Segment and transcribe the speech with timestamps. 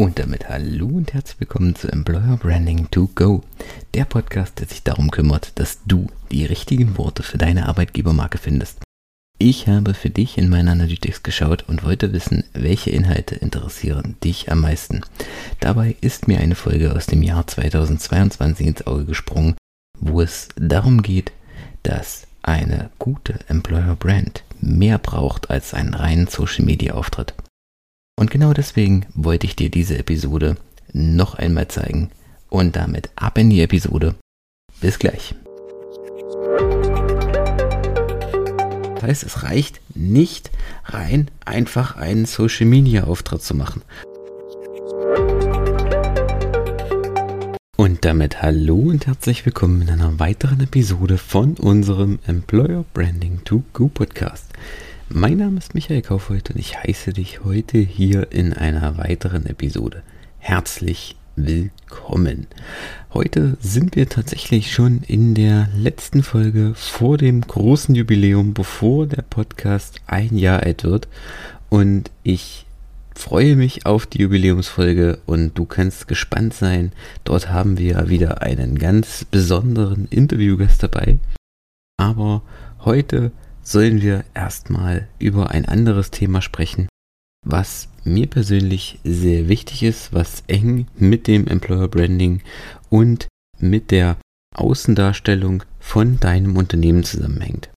[0.00, 3.42] Und damit hallo und herzlich willkommen zu Employer Branding to Go,
[3.92, 8.78] der Podcast, der sich darum kümmert, dass du die richtigen Worte für deine Arbeitgebermarke findest.
[9.36, 14.50] Ich habe für dich in meiner Analytics geschaut und wollte wissen, welche Inhalte interessieren dich
[14.50, 15.02] am meisten.
[15.60, 19.54] Dabei ist mir eine Folge aus dem Jahr 2022 ins Auge gesprungen,
[19.98, 21.30] wo es darum geht,
[21.82, 27.34] dass eine gute Employer Brand mehr braucht als einen reinen Social Media Auftritt.
[28.20, 30.58] Und genau deswegen wollte ich dir diese Episode
[30.92, 32.10] noch einmal zeigen.
[32.50, 34.14] Und damit ab in die Episode.
[34.78, 35.34] Bis gleich.
[38.94, 40.50] Das heißt, es reicht nicht
[40.84, 43.80] rein einfach einen Social Media Auftritt zu machen.
[47.78, 53.62] Und damit hallo und herzlich willkommen in einer weiteren Episode von unserem Employer Branding to
[53.72, 54.52] Go Podcast.
[55.12, 60.04] Mein Name ist Michael Kaufhold und ich heiße dich heute hier in einer weiteren Episode.
[60.38, 62.46] Herzlich willkommen.
[63.12, 69.22] Heute sind wir tatsächlich schon in der letzten Folge vor dem großen Jubiläum, bevor der
[69.22, 71.08] Podcast ein Jahr alt wird.
[71.70, 72.66] Und ich
[73.12, 76.92] freue mich auf die Jubiläumsfolge und du kannst gespannt sein.
[77.24, 81.18] Dort haben wir wieder einen ganz besonderen Interviewgast dabei.
[81.96, 82.42] Aber
[82.84, 83.32] heute
[83.70, 86.88] sollen wir erstmal über ein anderes Thema sprechen,
[87.46, 92.42] was mir persönlich sehr wichtig ist, was eng mit dem Employer Branding
[92.88, 93.28] und
[93.60, 94.16] mit der
[94.56, 97.70] Außendarstellung von deinem Unternehmen zusammenhängt.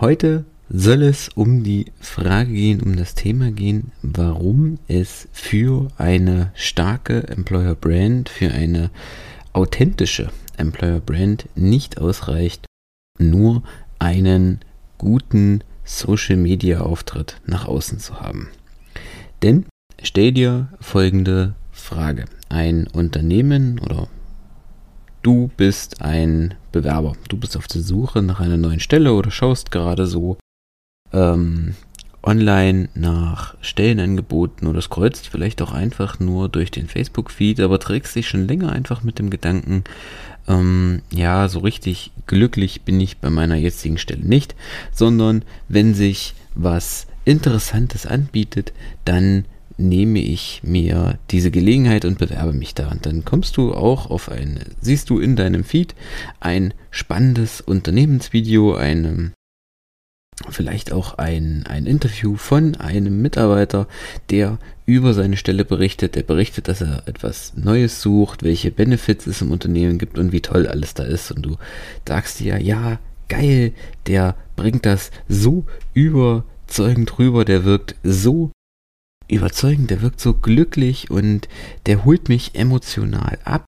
[0.00, 6.50] Heute soll es um die Frage gehen, um das Thema gehen, warum es für eine
[6.54, 8.90] starke Employer Brand, für eine
[9.52, 12.66] authentische Employer Brand nicht ausreicht,
[13.18, 13.62] nur
[14.00, 14.60] einen
[15.00, 18.50] guten Social-Media-Auftritt nach außen zu haben.
[19.42, 19.64] Denn
[20.02, 22.26] stell dir folgende Frage.
[22.50, 24.08] Ein Unternehmen oder
[25.22, 27.14] du bist ein Bewerber.
[27.30, 30.36] Du bist auf der Suche nach einer neuen Stelle oder schaust gerade so
[31.14, 31.76] ähm,
[32.30, 38.28] online nach Stellenangeboten oder scrollst vielleicht auch einfach nur durch den Facebook-Feed, aber trägst dich
[38.28, 39.82] schon länger einfach mit dem Gedanken,
[40.46, 44.54] ähm, ja, so richtig glücklich bin ich bei meiner jetzigen Stelle nicht,
[44.92, 48.72] sondern wenn sich was Interessantes anbietet,
[49.04, 49.44] dann
[49.76, 52.90] nehme ich mir diese Gelegenheit und bewerbe mich da.
[52.90, 55.94] Und dann kommst du auch auf ein, siehst du in deinem Feed
[56.38, 59.32] ein spannendes Unternehmensvideo, einem
[60.48, 63.86] vielleicht auch ein, ein Interview von einem Mitarbeiter,
[64.30, 66.14] der über seine Stelle berichtet.
[66.14, 70.40] Der berichtet, dass er etwas Neues sucht, welche Benefits es im Unternehmen gibt und wie
[70.40, 71.30] toll alles da ist.
[71.30, 71.56] Und du
[72.06, 73.72] sagst dir, ja, geil,
[74.06, 75.64] der bringt das so
[75.94, 78.50] überzeugend rüber, der wirkt so
[79.28, 81.48] überzeugend, der wirkt so glücklich und
[81.86, 83.64] der holt mich emotional ab.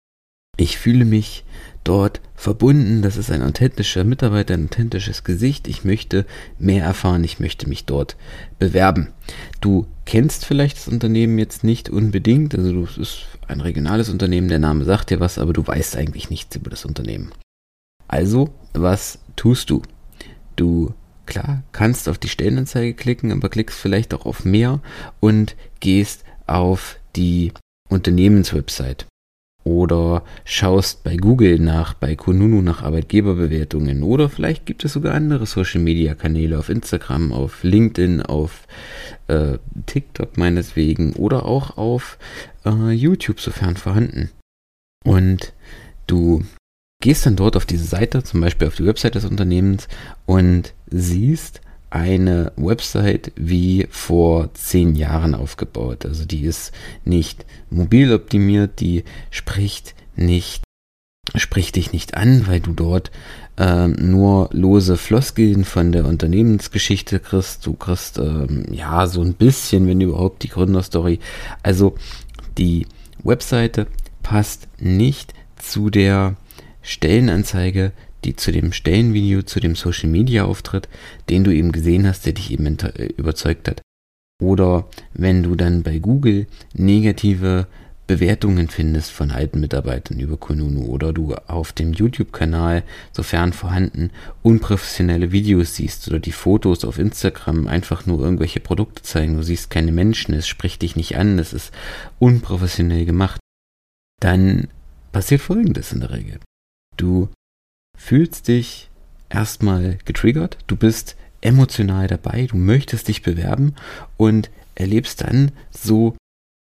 [0.58, 1.44] Ich fühle mich
[1.82, 3.02] dort verbunden.
[3.02, 5.66] Das ist ein authentischer Mitarbeiter, ein authentisches Gesicht.
[5.66, 6.26] Ich möchte
[6.58, 7.24] mehr erfahren.
[7.24, 8.16] Ich möchte mich dort
[8.58, 9.08] bewerben.
[9.60, 12.54] Du kennst vielleicht das Unternehmen jetzt nicht unbedingt.
[12.54, 14.48] Also es ist ein regionales Unternehmen.
[14.48, 17.32] Der Name sagt dir was, aber du weißt eigentlich nichts über das Unternehmen.
[18.06, 19.82] Also, was tust du?
[20.56, 20.92] Du
[21.24, 24.80] klar kannst auf die Stellenanzeige klicken, aber klickst vielleicht auch auf mehr
[25.20, 27.52] und gehst auf die
[27.88, 29.06] Unternehmenswebsite
[29.64, 35.46] oder schaust bei Google nach, bei Kununu nach Arbeitgeberbewertungen oder vielleicht gibt es sogar andere
[35.46, 38.66] Social Media Kanäle auf Instagram, auf LinkedIn, auf
[39.28, 42.18] äh, TikTok meineswegen oder auch auf
[42.64, 44.30] äh, YouTube, sofern vorhanden.
[45.04, 45.52] Und
[46.06, 46.42] du
[47.00, 49.88] gehst dann dort auf diese Seite, zum Beispiel auf die Website des Unternehmens
[50.26, 51.60] und siehst,
[51.92, 56.06] eine Website wie vor zehn Jahren aufgebaut.
[56.06, 56.72] Also die ist
[57.04, 60.62] nicht mobil optimiert, die spricht nicht,
[61.34, 63.10] spricht dich nicht an, weil du dort
[63.58, 67.66] äh, nur lose Floskeln von der Unternehmensgeschichte kriegst.
[67.66, 71.20] Du kriegst ähm, ja so ein bisschen, wenn überhaupt, die Gründerstory.
[71.62, 71.94] Also
[72.56, 72.86] die
[73.22, 73.86] Webseite
[74.22, 76.36] passt nicht zu der
[76.80, 77.92] Stellenanzeige,
[78.24, 80.88] die zu dem Stellenvideo, zu dem Social Media Auftritt,
[81.28, 83.82] den du eben gesehen hast, der dich eben äh, überzeugt hat.
[84.40, 87.66] Oder wenn du dann bei Google negative
[88.08, 92.82] Bewertungen findest von alten Mitarbeitern über Konunu oder du auf dem YouTube-Kanal,
[93.12, 94.10] sofern vorhanden,
[94.42, 99.70] unprofessionelle Videos siehst oder die Fotos auf Instagram einfach nur irgendwelche Produkte zeigen, du siehst
[99.70, 101.72] keine Menschen, es spricht dich nicht an, es ist
[102.18, 103.40] unprofessionell gemacht,
[104.20, 104.68] dann
[105.12, 106.40] passiert Folgendes in der Regel.
[106.96, 107.28] Du
[108.02, 108.90] fühlst dich
[109.30, 113.76] erstmal getriggert, du bist emotional dabei, du möchtest dich bewerben
[114.16, 116.16] und erlebst dann so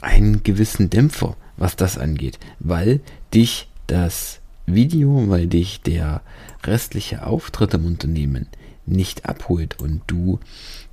[0.03, 2.99] einen gewissen Dämpfer, was das angeht, weil
[3.33, 6.21] dich das Video, weil dich der
[6.65, 8.47] restliche Auftritt im Unternehmen
[8.85, 10.39] nicht abholt und du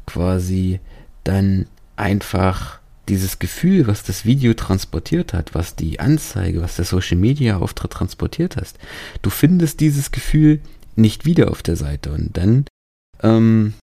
[0.06, 0.78] quasi
[1.24, 1.66] dann
[1.96, 7.58] einfach dieses Gefühl, was das Video transportiert hat, was die Anzeige, was der Social Media
[7.58, 8.78] Auftritt transportiert hast,
[9.22, 10.60] du findest dieses Gefühl
[10.96, 12.64] nicht wieder auf der Seite und dann
[13.22, 13.74] ähm,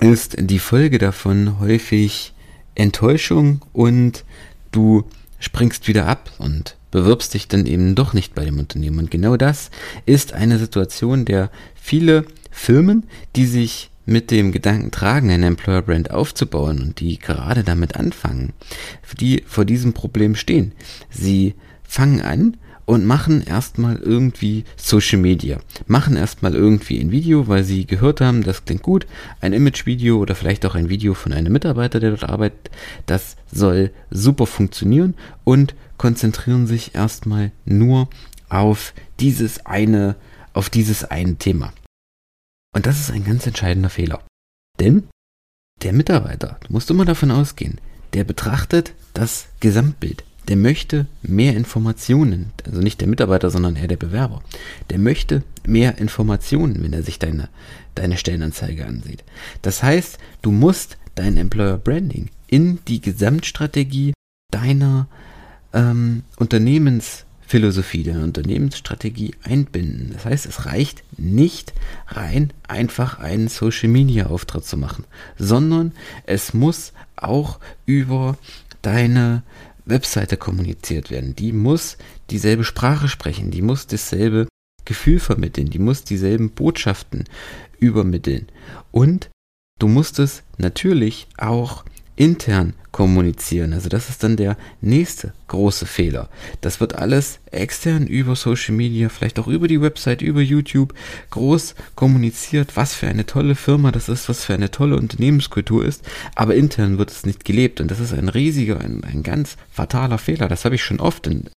[0.00, 2.32] ist die Folge davon häufig
[2.74, 4.24] Enttäuschung und
[4.72, 5.04] du
[5.38, 8.98] springst wieder ab und bewirbst dich dann eben doch nicht bei dem Unternehmen.
[8.98, 9.70] Und genau das
[10.06, 13.04] ist eine Situation, der viele Firmen,
[13.36, 18.52] die sich mit dem Gedanken tragen, ein Employer Brand aufzubauen und die gerade damit anfangen,
[19.20, 20.72] die vor diesem Problem stehen.
[21.10, 21.54] Sie
[21.84, 25.60] fangen an und machen erstmal irgendwie Social Media.
[25.86, 29.06] Machen erstmal irgendwie ein Video, weil sie gehört haben, das klingt gut,
[29.40, 32.72] ein Image-Video oder vielleicht auch ein Video von einem Mitarbeiter, der dort arbeitet,
[33.06, 35.14] das soll super funktionieren
[35.44, 38.08] und konzentrieren sich erstmal nur
[38.48, 40.16] auf dieses eine,
[40.52, 41.72] auf dieses eine Thema.
[42.74, 44.22] Und das ist ein ganz entscheidender Fehler.
[44.78, 45.08] Denn
[45.82, 47.80] der Mitarbeiter, du musst immer davon ausgehen,
[48.12, 50.24] der betrachtet das Gesamtbild.
[50.48, 54.42] Der möchte mehr Informationen, also nicht der Mitarbeiter, sondern eher der Bewerber.
[54.88, 57.48] Der möchte mehr Informationen, wenn er sich deine,
[57.94, 59.22] deine Stellenanzeige ansieht.
[59.62, 64.12] Das heißt, du musst dein Employer Branding in die Gesamtstrategie
[64.50, 65.06] deiner
[65.72, 70.10] ähm, Unternehmens Philosophie, der Unternehmensstrategie einbinden.
[70.12, 71.72] Das heißt, es reicht nicht
[72.06, 75.04] rein einfach einen Social Media Auftritt zu machen,
[75.36, 75.90] sondern
[76.26, 78.38] es muss auch über
[78.82, 79.42] deine
[79.84, 81.34] Webseite kommuniziert werden.
[81.34, 81.98] Die muss
[82.30, 84.46] dieselbe Sprache sprechen, die muss dasselbe
[84.84, 87.24] Gefühl vermitteln, die muss dieselben Botschaften
[87.80, 88.46] übermitteln.
[88.92, 89.28] Und
[89.80, 91.84] du musst es natürlich auch
[92.20, 93.72] intern kommunizieren.
[93.72, 96.28] Also das ist dann der nächste große Fehler.
[96.60, 100.92] Das wird alles extern über Social Media, vielleicht auch über die Website, über YouTube
[101.30, 106.04] groß kommuniziert, was für eine tolle Firma das ist, was für eine tolle Unternehmenskultur ist,
[106.34, 110.18] aber intern wird es nicht gelebt und das ist ein riesiger, ein, ein ganz fataler
[110.18, 110.46] Fehler.
[110.46, 111.48] Das habe ich schon oft in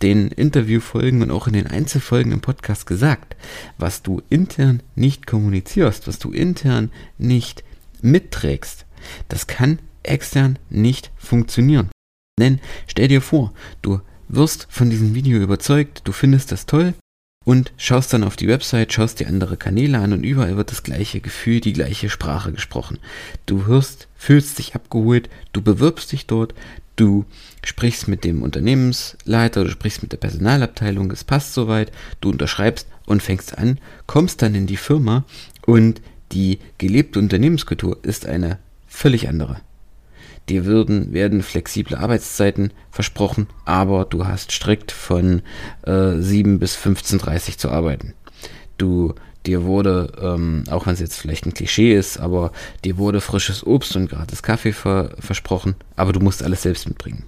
[0.00, 3.34] den Interviewfolgen und auch in den Einzelfolgen im Podcast gesagt.
[3.78, 7.64] Was du intern nicht kommunizierst, was du intern nicht
[8.00, 8.86] mitträgst,
[9.28, 11.90] das kann extern nicht funktionieren.
[12.38, 13.52] Denn stell dir vor,
[13.82, 16.94] du wirst von diesem Video überzeugt, du findest das toll
[17.44, 20.82] und schaust dann auf die Website, schaust dir andere Kanäle an und überall wird das
[20.82, 22.98] gleiche Gefühl, die gleiche Sprache gesprochen.
[23.46, 26.54] Du hörst, fühlst dich abgeholt, du bewirbst dich dort,
[26.96, 27.24] du
[27.64, 33.22] sprichst mit dem Unternehmensleiter, du sprichst mit der Personalabteilung, es passt soweit, du unterschreibst und
[33.22, 35.24] fängst an, kommst dann in die Firma
[35.66, 36.00] und
[36.32, 39.60] die gelebte Unternehmenskultur ist eine völlig andere.
[40.48, 45.42] Dir würden, werden flexible Arbeitszeiten versprochen, aber du hast strikt von
[45.82, 48.12] äh, 7 bis 15.30 zu arbeiten.
[48.76, 49.14] Du,
[49.46, 52.52] dir wurde, ähm, auch wenn es jetzt vielleicht ein Klischee ist, aber
[52.84, 57.24] dir wurde frisches Obst und gratis Kaffee ver versprochen, aber du musst alles selbst mitbringen.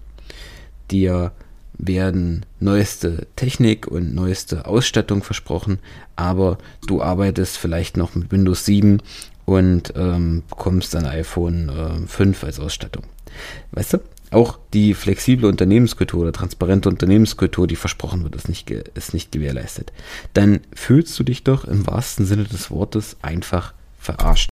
[0.91, 1.33] Dir
[1.79, 5.79] werden neueste Technik und neueste Ausstattung versprochen,
[6.17, 9.03] aber du arbeitest vielleicht noch mit Windows 7
[9.47, 11.71] und ähm, bekommst ein iPhone
[12.05, 13.05] äh, 5 als Ausstattung.
[13.73, 13.99] Weißt du?
[14.33, 19.93] Auch die flexible Unternehmenskultur oder transparente Unternehmenskultur, die versprochen wird, ist nicht, ist nicht gewährleistet.
[20.35, 24.51] Dann fühlst du dich doch im wahrsten Sinne des Wortes einfach verarscht.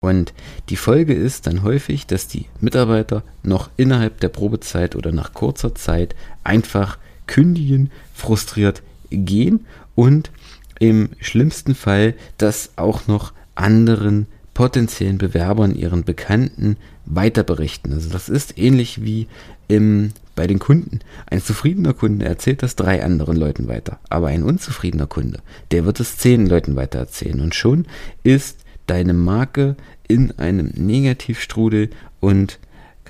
[0.00, 0.34] Und
[0.68, 5.74] die Folge ist dann häufig, dass die Mitarbeiter noch innerhalb der Probezeit oder nach kurzer
[5.74, 6.14] Zeit
[6.44, 10.30] einfach kündigen, frustriert gehen und
[10.78, 17.92] im schlimmsten Fall das auch noch anderen potenziellen Bewerbern, ihren Bekannten weiter berichten.
[17.92, 19.28] Also das ist ähnlich wie
[19.68, 21.00] im, bei den Kunden.
[21.26, 26.00] Ein zufriedener Kunde erzählt das drei anderen Leuten weiter, aber ein unzufriedener Kunde, der wird
[26.00, 27.86] es zehn Leuten weiter erzählen und schon
[28.24, 29.76] ist deine Marke
[30.08, 32.58] in einem Negativstrudel und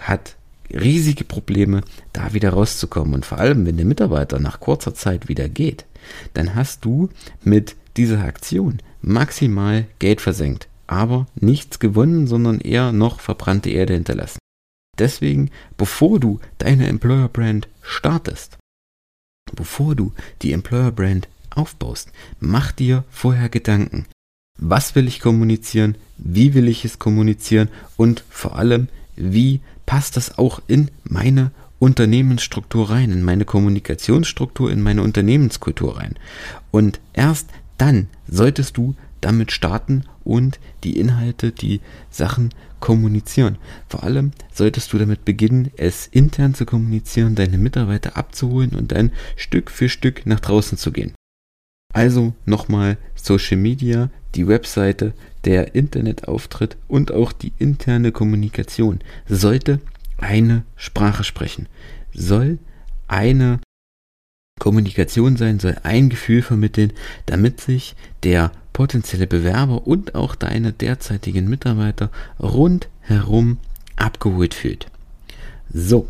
[0.01, 0.37] hat
[0.71, 1.81] riesige Probleme,
[2.13, 3.15] da wieder rauszukommen.
[3.15, 5.87] Und vor allem, wenn der Mitarbeiter nach kurzer Zeit wieder geht,
[6.35, 7.09] dann hast du
[7.43, 14.39] mit dieser Aktion maximal Geld versenkt, aber nichts gewonnen, sondern eher noch verbrannte Erde hinterlassen.
[14.99, 18.59] Deswegen, bevor du deine Employer Brand startest,
[19.55, 20.13] bevor du
[20.43, 24.07] die Employer Brand aufbaust, mach dir vorher Gedanken.
[24.59, 25.95] Was will ich kommunizieren?
[26.17, 27.69] Wie will ich es kommunizieren?
[27.97, 34.83] Und vor allem, wie passt das auch in meine Unternehmensstruktur rein, in meine Kommunikationsstruktur, in
[34.83, 36.17] meine Unternehmenskultur rein?
[36.73, 41.81] Und erst dann solltest du damit starten und die Inhalte, die
[42.11, 43.59] Sachen kommunizieren.
[43.89, 49.11] Vor allem solltest du damit beginnen, es intern zu kommunizieren, deine Mitarbeiter abzuholen und dann
[49.37, 51.15] Stück für Stück nach draußen zu gehen.
[51.93, 59.81] Also nochmal Social Media, die Webseite, der Internetauftritt und auch die interne Kommunikation sollte
[60.19, 61.67] eine Sprache sprechen,
[62.13, 62.59] soll
[63.07, 63.61] eine
[64.69, 66.93] Kommunikation sein, soll ein Gefühl vermitteln,
[67.25, 73.57] damit sich der potenzielle Bewerber und auch deine derzeitigen Mitarbeiter rundherum
[73.97, 74.89] abgeholt fühlt.
[75.73, 76.07] So,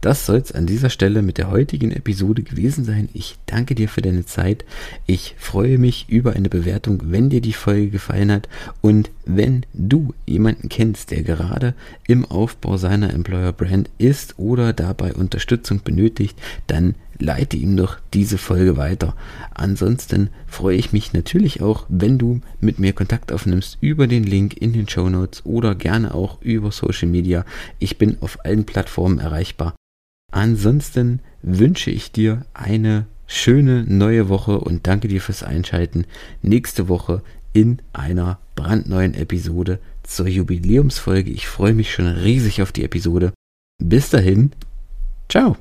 [0.00, 3.08] das soll es an dieser Stelle mit der heutigen Episode gewesen sein.
[3.12, 4.64] Ich danke dir für deine Zeit.
[5.06, 8.48] Ich freue mich über eine Bewertung, wenn dir die Folge gefallen hat.
[8.80, 11.74] Und wenn du jemanden kennst, der gerade
[12.06, 18.38] im Aufbau seiner Employer Brand ist oder dabei Unterstützung benötigt, dann leite ihm doch diese
[18.38, 19.14] Folge weiter.
[19.54, 24.56] Ansonsten freue ich mich natürlich auch, wenn du mit mir Kontakt aufnimmst über den Link
[24.56, 27.44] in den Show Notes oder gerne auch über Social Media.
[27.78, 29.74] Ich bin auf allen Plattformen erreichbar.
[30.32, 36.04] Ansonsten wünsche ich dir eine schöne neue Woche und danke dir fürs Einschalten.
[36.42, 41.30] Nächste Woche in einer brandneuen Episode zur Jubiläumsfolge.
[41.30, 43.32] Ich freue mich schon riesig auf die Episode.
[43.78, 44.52] Bis dahin,
[45.28, 45.56] ciao.